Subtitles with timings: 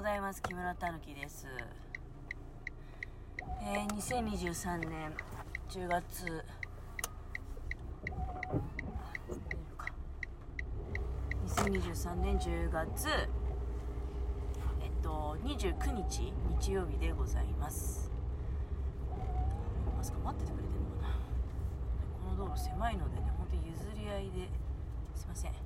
[0.00, 0.40] ございます。
[0.40, 1.46] 木村たぬきです。
[3.62, 5.12] えー、2023年
[5.68, 6.42] 10月
[11.46, 13.08] 2023年10月
[14.80, 16.32] えっと29日
[16.62, 18.10] 日曜日でございます。
[19.98, 20.18] まさか？
[20.24, 21.14] 待っててくれてるのかな。
[22.36, 24.48] この道路狭いのでね本当に譲り合いで
[25.14, 25.52] すいません。
[25.52, 25.58] 譲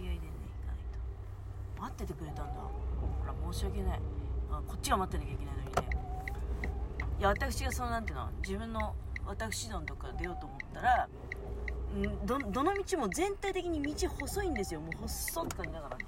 [0.00, 0.45] り合いでね。
[1.78, 2.54] 待っててくれたんだ。
[2.54, 4.00] ほら申し訳ない。
[4.50, 5.72] あこっちが待ってなきゃいけないのにね。
[7.18, 8.94] いや私がそのなんていうの自分の
[9.26, 11.08] 私どんとか出ようと思ったら
[11.96, 14.80] んどどの道も全体的に道細いんですよ。
[14.80, 15.98] もう細って感じだから。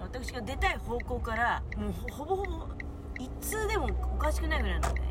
[0.00, 2.66] 私が出たい方向からもうほぼほぼ
[3.18, 5.08] 一通でもおかしくないぐらいなんでね。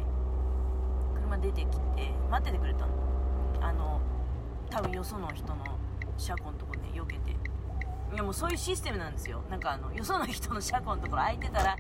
[1.15, 2.93] 車出てきて待っててくれたの
[3.61, 4.01] あの
[4.69, 5.65] 多分よその人の
[6.17, 7.35] 車庫のとこで避けて。
[8.13, 9.41] いやもうそういうシステムなんですよ。
[9.49, 11.77] なんかあのよその人の車庫のところ空いてたら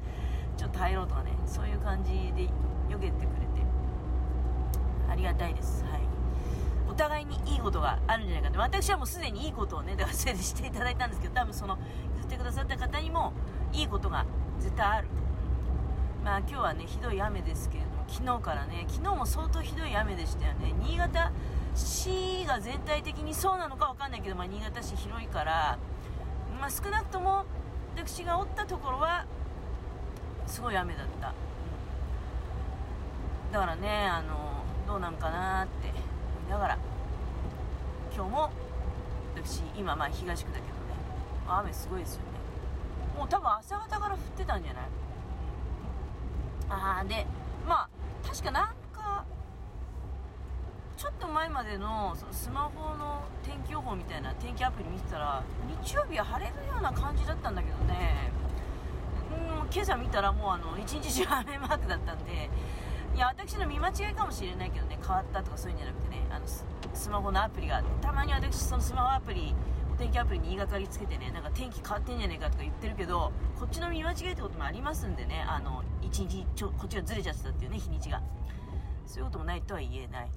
[0.57, 2.49] ちょっと入ろうとかねそういう感じで
[2.89, 3.57] 避けてくれて。
[5.09, 5.85] ありがたいです。
[5.85, 6.01] はい。
[6.89, 11.77] お互いにいいことがあるんじゃないかって私はもうすでにいいことをねだからそれでしていただいたんですけど多分その
[12.17, 13.33] 言ってくださった方にも
[13.71, 14.25] いいことが
[14.59, 15.07] 絶対ある。
[16.23, 20.73] まあ今日はねひどい雨ですけれども昨日からね昨日も相当ひどい雨でしたよね。
[20.81, 21.31] 新潟
[21.75, 25.77] 市が全体的にそうなのかわかんないけど、まあ、新潟市広いから、
[26.59, 27.45] まあ、少なくとも
[27.95, 29.25] 私がおったところは
[30.45, 31.33] すごい雨だった、うん
[33.51, 36.77] だからねあのどうなんかなって思いながら
[38.13, 38.51] 今日も
[39.35, 40.73] 私今まあ東区だけどね
[41.47, 42.27] 雨すごいですよね。
[43.17, 44.83] もう多分朝方から降ってたんじゃない？
[46.69, 47.25] ああで
[47.65, 47.89] まあ
[48.27, 48.73] 確かな
[51.27, 55.43] と前までのそのスマホの天気予報みたいな天気アプリ見てたら
[55.83, 58.31] 日曜日は晴れるような感じだったんだけどね。
[59.29, 62.49] うん今朝見たらもうあの一日中雨マークだったんで。
[63.15, 69.55] いや私の見間違いかもしれないけどね変わったとかそういうんじゃなくてねあのススマホのアプリがたまに私そのスマホアプリ
[69.91, 78.21] お天気アプリに言いがかりつけてねなんか天気変わってんじゃねえかとか言ってるけどこっちの見間違いってこともありますんでねあの一日ちょこっちがずれちゃってたっていうね日にちが。
[79.07, 80.29] そういうこともないとは言えない。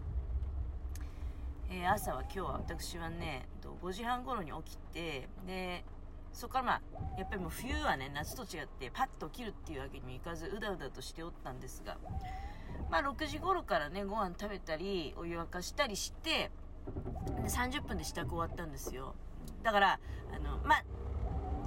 [1.72, 3.46] えー朝は今日は私はね
[3.80, 5.84] 5時半頃に起きてで
[6.32, 6.80] そこからまあ
[7.16, 11.96] やっぱりもう冬はね夏と違ってパッと起きるっていうわけにもいかずうだうだとしておったんですが
[12.90, 16.50] まあ6時頃からねご飯食べたりお湯沸かしたりして
[17.46, 19.14] 30分で支度終わったんですよ。
[19.62, 20.00] だから
[20.34, 20.84] あのまあ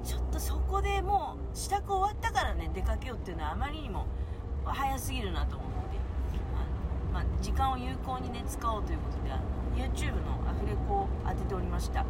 [0.03, 4.05] ちょっとそこでもう支度終わったからね出かけようっていうのはあまりにも
[4.65, 5.75] 早すぎるなと思って
[7.13, 9.43] あの、まあ、時間を有効にね使おうということであの
[9.75, 11.99] YouTube のアフレコを当てておりました。
[11.99, 12.07] はい。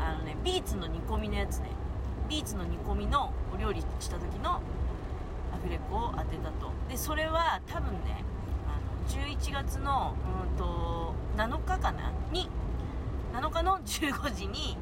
[0.00, 1.70] あのねビーツの煮込みのやつね。
[2.28, 4.60] ビーツの煮込みのお料理した時のア
[5.62, 6.70] フレコを当てたと。
[6.88, 8.24] でそれは多分ね
[8.66, 8.78] あ
[9.12, 10.14] の11月の
[10.52, 12.12] うんと7日かな？
[12.32, 12.48] に
[13.32, 14.76] 7日の15時に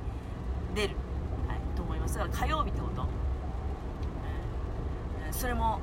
[0.74, 0.96] 出る、
[1.48, 2.18] はい、と思います。
[2.18, 3.08] だから火曜日ってこと、うん
[5.32, 5.80] それも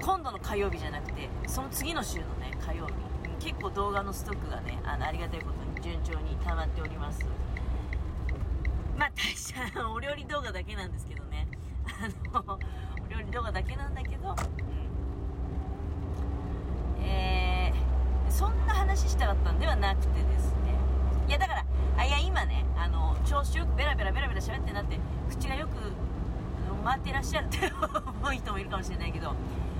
[0.00, 2.92] 今度の火曜日じゃなくてその次の週のね火曜日。
[3.40, 7.26] 結構動画のストックがねあのありがたいことに順調に溜まっております。
[8.96, 11.46] まあ大した お料理動画だけなんですけどね。
[12.34, 12.58] あのお
[13.12, 14.32] 料理動画だけなんだけど、う
[17.00, 20.58] ん、えー、そんな話したかったんではなくてですね。
[21.28, 21.64] いやだから
[21.96, 24.98] あいや今ねあの調子よくベラベラベラベラ喋ってなって
[25.30, 25.74] 口がよく
[26.84, 27.72] 回ってらっしゃるって
[28.22, 29.34] 思う人もいるかもしれないけど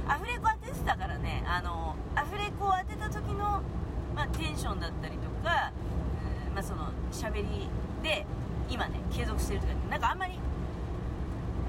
[0.09, 3.63] アフレコ当ててたからねあのアフレコを当てた時の、
[4.17, 5.73] まあ、テンションだったりとか、
[6.49, 7.69] うんまあ、その喋り
[8.03, 8.27] で
[8.71, 10.39] 今ね継続してるとかなんかあんまり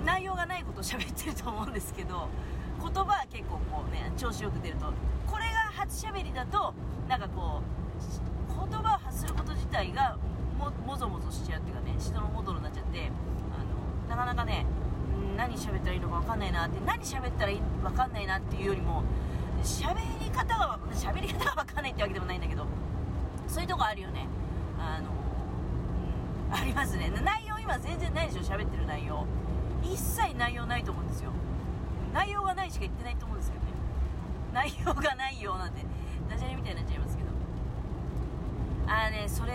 [0.06, 2.28] 内容がないことを喋ってると思うんですけど
[2.82, 4.86] 言葉は結構こうね調子よく出ると。
[5.28, 6.74] これが初喋りだと
[7.08, 10.18] なんかこう言葉を発すること自体が
[10.58, 13.12] ももぞもぞしちゃうっていうかね人のもどろになっちゃって
[13.54, 14.66] あのなかなかね
[15.40, 19.04] 何喋ったらいいのか分かんないなって何喋ったらいい分かんないなっていうよりも
[19.64, 22.66] 喋り方が喋り方が分かんないってわけでもないんだけど
[23.48, 24.28] そういうとこあるよね。
[24.78, 25.10] あの、
[26.50, 27.10] うん、ありますね。
[27.24, 29.26] 内容今全然ないでしょ喋ってる内容。
[29.82, 31.32] 一切内容ないと思うんですよ。
[32.14, 33.72] 内容がないしか言ってないと思うんですけどね。
[34.54, 35.84] 内容がないよなんて
[36.30, 37.30] ダジャレみたいになっちゃいますけど。
[38.88, 39.54] あーねそれ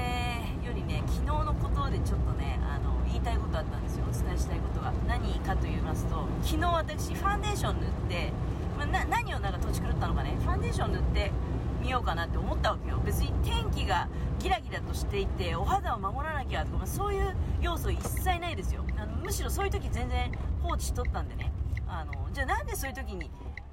[0.64, 4.04] よりね昨日のことでちょっとねあの言いたいことあったんですよ。
[4.08, 8.32] お伝えしたいことが何かと言いますと昨日私ファンデーション塗って、
[8.76, 10.36] まあな何をなんか土地狂ったのかね。
[10.40, 11.32] ファンデーション塗って
[11.80, 13.00] みようかなって思ったわけよ。
[13.04, 14.08] 別に天気が
[14.38, 18.84] ギラギラとしていてお肌を守らなきゃとか、まあ、そういう要素一切ないですよ。
[18.96, 21.52] あのむしろそういう時全然放置しとったんでね。
[21.86, 23.30] あのじゃあなんでそういう時に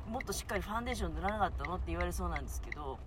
[0.07, 2.99] もっとしっかりファンデーション塗らなかったのって言われそうなんですけど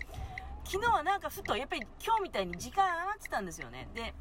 [0.64, 3.86] 昨日はなんかふとやっぱり今日みたいに時間余ってたんですよね。
[3.94, 4.14] で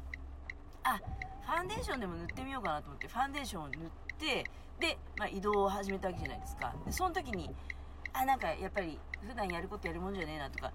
[0.84, 1.00] あ
[1.46, 3.78] ファンデーションでも塗ってみようかなと思ってファンデーションを塗っ
[4.18, 4.44] て
[4.80, 6.74] で、まあ、移動を始めたわけじゃないですか。
[6.84, 7.54] でその時に
[8.12, 10.72] あなんかやっぱり普段やることやるもんじゃねえなとか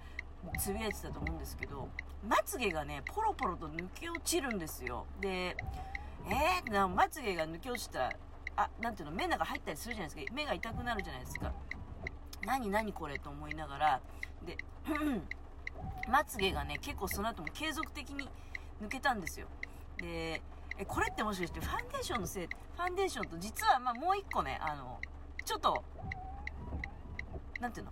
[0.60, 1.88] つぶやいてたと思うんですけど
[2.28, 5.06] まつげがねポロポロと抜け落ちるんですよ。
[5.20, 5.56] で
[6.28, 8.14] えー、なまつげが抜け落ちたら
[8.56, 10.34] あなんていうの目の中入ったりするじゃないですか。
[10.34, 11.54] 目が痛くなるじゃないですか。
[12.46, 14.02] 何何これと思いながら
[14.46, 14.58] で
[16.10, 18.30] まつげがね結構その後も継続的に
[18.82, 19.48] 抜けたんですよ。
[19.98, 20.42] で
[20.80, 25.00] えこれってもしかしてファンデーションのせいファンデーションと実はまあもう一個ねあの
[25.46, 25.84] ちょっと
[27.60, 27.92] なんていうの？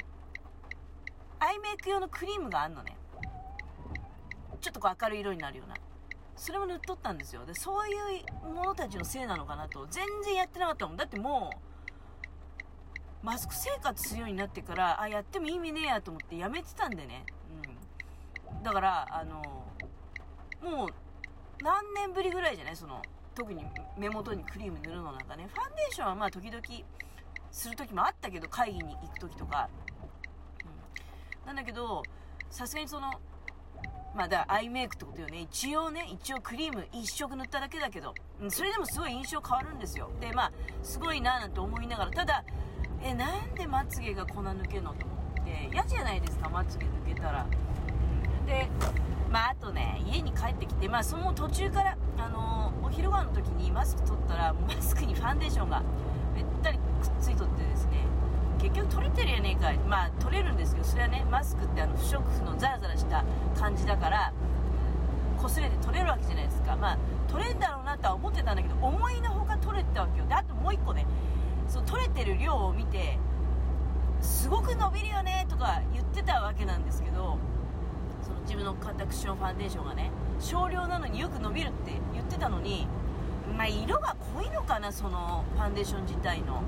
[1.40, 2.96] アイメイク用のクリームがあんのね。
[4.62, 5.76] ちょっとこう明るい色になるような。
[6.38, 7.46] それも塗っとったんですよ。
[7.46, 10.98] でそういうものたちのせいなのかなと全然やってなかったもん。
[10.98, 11.52] だっても
[13.24, 17.26] うマスク生活するようになってからあやっても意味ねえやと思ってやめてたんでね、
[18.56, 19.42] うん、だからあの
[20.64, 20.90] もう
[21.62, 22.76] 何年ぶりぐらいじゃない？
[22.76, 23.02] その
[23.36, 23.66] 特に
[23.98, 25.48] 目元にクリーム塗るのなんかね。
[25.54, 26.62] ファンデーションはまあ時々
[27.52, 29.70] する時もあったけど会議に行く時とか、
[31.42, 32.04] うん、なんだけど
[32.50, 33.12] さすがにその
[34.16, 35.42] まあだアイメイクってことよね。
[35.42, 40.10] 一応ね一応クリーム一色塗っただけだけど、うん、それでもすごい印象変わるんですよ。
[40.20, 40.52] でまあ
[40.84, 42.12] すごいななんて思いながら。
[42.12, 42.44] ただ
[43.04, 45.70] えなんでまつげが粉抜けるのと思って。
[45.72, 48.68] 嫌じゃないですかまつげ抜けたら、うん、で
[49.32, 55.84] まあ、あとね、家に帰ってきて、まあ、その途中から、あのー、お昼ご飯の時にマスク取ったら、マスクにファンデーションが
[56.36, 56.84] べったりくっ
[57.20, 58.06] ついとってですね、
[58.60, 59.78] 結局取れてるやねえかい。
[59.80, 60.84] まあ、取れるんですよ。
[60.84, 63.24] それはね、マスクってあの不織布のザラザラした
[63.60, 64.34] 感じだから、
[65.38, 66.76] 擦れて取れるわけじゃないですか。
[66.76, 66.98] まあ、
[67.28, 70.26] 取れんだろうなとは思ってたんだけど、思いのほか取れてたわけよ。
[70.26, 71.06] で、あともう一個ね、
[71.68, 73.20] そう、取れてる量を見て、
[74.22, 77.38] すごく伸びるよねとか言ってたわけなんですけど、
[78.48, 80.10] 自分のカタクションファンデーションがね
[80.40, 82.88] 少量なのによく伸びるって言ってたのに
[83.58, 86.64] まあ色が濃いのかなそのファンデーション自体の。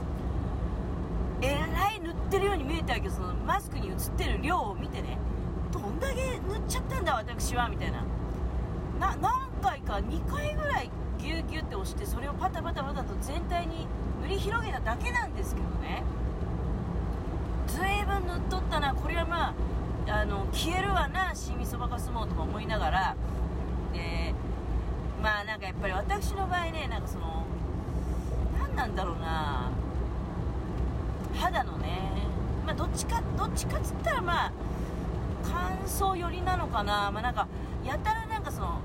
[1.41, 5.17] えらい塗ってるように見えたけどそのマスクに映ってる量を見てね。
[5.71, 8.03] どんだけ塗っちゃったんだ私はみたいな。
[8.99, 13.87] な何回か2回ぐらいギューギューって押してそれをパタパタパタと全体に
[14.21, 16.03] 塗り広げただけなんですけどね。
[17.67, 19.53] 随分塗っとったなこれはまあ
[20.11, 23.15] あの消えるわな新味そばかすもうとか思いながら。
[23.93, 24.33] で
[25.21, 27.45] まあなんかやっぱり私の場合ねなんかその
[28.57, 29.71] 何なんだろうな。
[31.35, 31.99] 肌のね。
[32.65, 34.51] まあどっちかどっちかっつったらまあ
[35.43, 37.11] 乾燥寄りなのかな。
[37.11, 37.47] まあなんか
[37.85, 38.79] やたらなんかその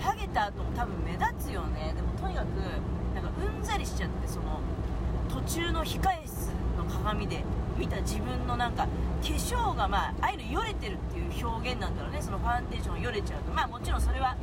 [0.00, 1.92] ハゲた後も多分目立つよね。
[1.94, 2.46] でもとにかく
[3.14, 4.60] なんかうんざりしちゃってその
[5.28, 7.44] 途中の控え室の鏡で。
[7.76, 8.88] 見た自分のなんか化
[9.22, 12.20] 粧がまあああいうのよれてるっていう表現なんだろうね。
[12.20, 13.52] そのファンデーションよれちゃうと。
[13.52, 14.36] まあもちろんそれは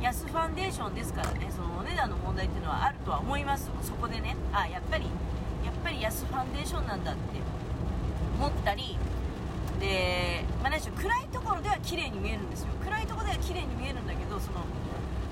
[0.00, 1.50] 安ファンデーションですからね。
[1.50, 4.36] そのお値段の問題っていうのはあるとは思いますそこでね。
[4.52, 5.04] あやっぱり
[5.64, 7.20] やっぱり安ファンデーションなんだって
[8.38, 8.98] 思ったり。
[9.80, 12.68] で、まあ、何しろ暗いところでは綺麗に見えるんですよ。
[12.84, 14.60] 暗いところでは綺麗に見えるんだけどその、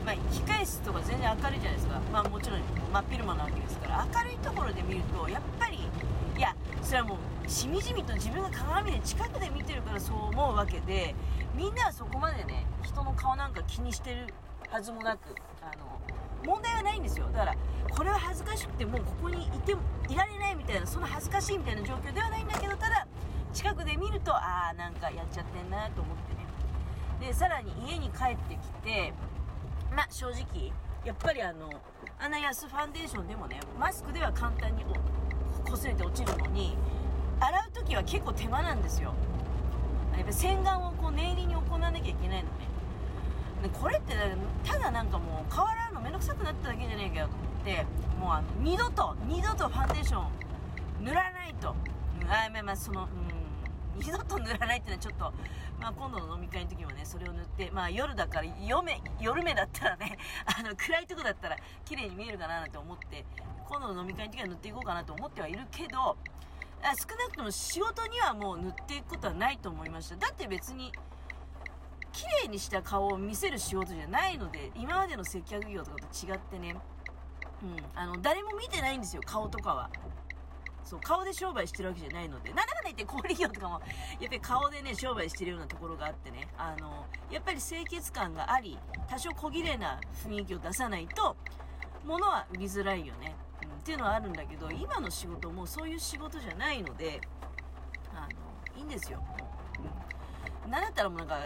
[0.05, 2.61] まあ、控え室とか全然明るいじゃないですか、まあ、もちろん
[2.93, 4.07] 真っ昼間なわけですから。
[4.13, 5.79] 明るいところで見るとやっぱり
[6.37, 11.15] いやそれはもうしみじみと自分が鏡で近くで見てるからそう思うわけで
[11.55, 14.27] みんなはそこまでね人の顔なんか気にしてる
[14.71, 16.01] はずもなくあの
[16.45, 17.27] 問題はないんですよ。
[17.33, 17.57] だから
[17.91, 23.07] これは恥ずかしくてもうここにいてもいられないみたいなその恥ずかしいみたいな状況ではないんだけどただ
[23.53, 27.29] 近くで見るとああなんかやっちゃってんなと思ってね。
[27.29, 29.13] でさらに家に帰ってきて
[29.95, 30.73] まあ正直
[31.05, 31.71] やっぱりあの
[32.19, 34.85] あんな安ファンデーションでもねマスクでは簡単に
[35.71, 36.77] 擦れて落ちるのに
[37.41, 39.15] 洗う時は結構手間なんですよ。
[40.17, 42.69] やっぱ洗顔をこう念入りに行わなきゃいけないのね。
[43.63, 44.15] でこれって
[44.65, 47.87] ただなんかもう顔洗うのめんどくさくなっただけじゃねえかよと思って
[48.21, 51.75] もうあの二度と二度とファンデーション塗らないと、
[52.29, 53.32] あまあまあそのうん
[53.97, 55.33] 二度と塗らないっていうのはちょっと、
[55.81, 63.25] まあ、今度の飲み会の時もねそれを塗って、まあ、夜だから夜目夜目だったらね あの暗いとこだったら綺麗に見えるかななんて思って
[63.65, 66.17] 今度の飲み会の時は塗っていこうかなと思ってはいるけど
[66.83, 70.17] 少なくとも仕事にはもう塗っていくことはないと思いました。
[70.17, 70.93] だって別に
[72.13, 76.77] 綺麗にした顔を見せる仕事じゃないので今までの接客業とかと違ってね、
[77.63, 79.91] うん、あの誰も見てないんですよ顔とかは。
[80.85, 82.51] そう顔で商売してるわけじゃないので。
[82.53, 83.81] なんだかんだ言って小売業とかも
[84.21, 86.49] やっぱり顔でね商売してるようなところがあってね。
[86.59, 91.37] あのやっぱり清潔感があり多少小綺麗な雰囲気を出さないと
[92.05, 97.21] 物は売りづらいよね、うん、っていうのはあるんだけど今の仕事もそういう仕事じゃないので
[98.15, 98.29] あ
[98.75, 99.23] のいいんですよ。
[100.65, 101.39] う、ん、なんだったらもうなんか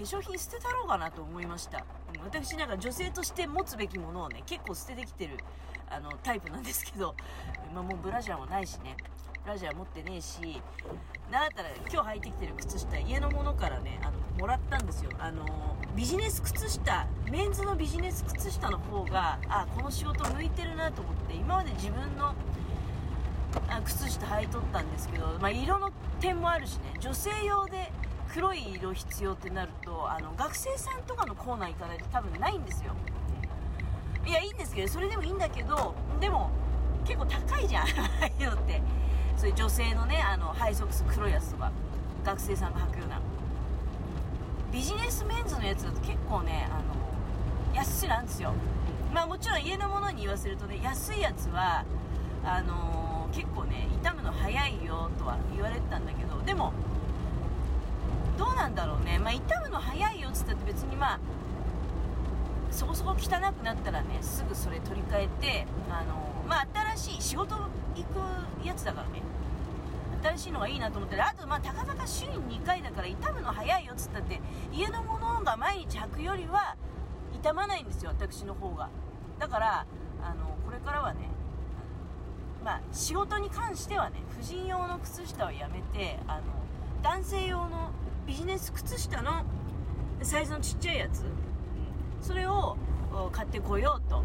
[0.00, 5.36] 化粧品捨てたろうかなと思いました、うん、私なんか女性として持つべきものをね結構捨ててきてる
[5.90, 7.14] あのタイプなんですけど、
[7.74, 8.96] まあ、もうブラジャーもないしね。
[9.42, 10.38] ブラジャー持ってねえし
[11.32, 15.10] なんだったら今日履いてきてる靴下家のものからねあのもらったんですよ。
[15.18, 15.44] あの
[15.96, 22.34] ビジネス靴下メンズのビジネス靴下の方があこの仕事向いてるなと思って今まで自分の
[23.68, 25.90] あ靴下履いとったんですけど、まあ、色の
[26.20, 26.94] 点もあるしね。
[27.00, 27.90] 女性用で
[28.32, 32.92] 黒い色必要ってなるとあの学生さんとかのコーナー行かないと多分ないんですよ。
[34.26, 36.50] いやいいんですけどそれでもいいんだけどでも
[37.04, 37.82] 結構高いじゃん。
[37.84, 37.86] あ
[38.22, 38.80] あいうのって。
[39.36, 41.72] そういう女性のねあのハイソックス黒いやつとか
[42.24, 43.20] 学生さんが履くような。
[44.70, 48.52] ビジネスメンズのやつだと結構ねあの安いなんですよ。
[49.14, 51.84] まあもちろん家のものに言わせるとね安いやつは
[52.44, 56.74] あのー、結構ね傷むの早いよとは言われてたんだけどでも
[58.40, 59.18] どうなんだろうね。
[59.18, 61.20] まあ傷むの早いよっつったって別にまあ
[62.70, 63.16] そこそこ汚
[63.52, 66.14] くなったらねすぐそれ取り替えてあの
[66.48, 66.66] まあ
[66.96, 67.60] 新しい仕事行
[68.62, 69.20] くやつだからね。
[70.22, 74.40] 新しいのがいいなと思ってあとまあたかだか週に2回だから傷むの早いよっつったって
[74.72, 76.76] 家のものが毎日履くよりは
[77.32, 78.88] 傷まないんですよ私の方が。
[79.38, 79.86] だから
[80.22, 81.28] あのこれからはね
[82.64, 86.42] まあ仕事に関してはね婦人用の靴下はやめてあの
[87.02, 87.90] 男性用の
[88.26, 89.44] ビジネス靴下の
[90.22, 91.24] サイズのちっちゃいやつ。
[92.20, 92.76] それを
[93.32, 94.22] 買ってこようと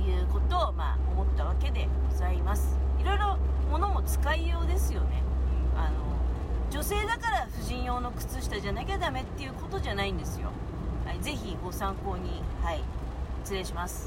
[0.00, 2.78] いうことを、まあ、思ったわけでございます。
[2.98, 3.36] いろいろ
[3.70, 5.22] 物も使いようですよね。
[5.76, 5.96] あの
[6.70, 10.50] 女性だから婦人用の靴下じゃなきゃダメっていうことじゃないんですよ、
[11.04, 12.82] はい、ぜひご参考にはい
[13.42, 13.98] 失礼します。